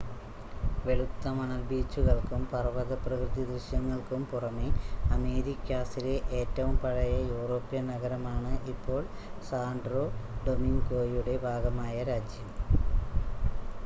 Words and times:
വെളുത്ത 0.83 1.31
മണൽ 1.33 1.59
ബീച്ചുകൾക്കും 1.67 2.41
പർവത 2.51 2.95
പ്രകൃതിദൃശ്യങ്ങൾക്കും 3.03 4.21
പുറമെ 4.31 4.69
അമേരിക്കാസിലെ 5.11 6.15
ഏറ്റവും 6.39 6.75
പഴയ 6.83 7.13
യൂറോപ്യൻ 7.29 7.85
നഗരമാണ് 7.93 8.53
ഇപ്പോൾ 8.73 9.01
സാൻ്റോ 9.49 10.03
ഡൊമിംഗോയുടെ 10.47 11.37
ഭാഗമായ 11.47 11.95
രാജ്യം 12.11 12.51